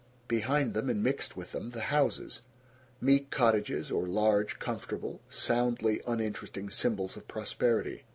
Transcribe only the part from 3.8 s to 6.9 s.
or large, comfortable, soundly uninteresting